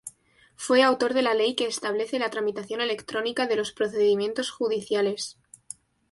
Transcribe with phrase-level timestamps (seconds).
[0.55, 5.37] Fue autor de la ley que establece la tramitación electrónica de los procedimientos judiciales.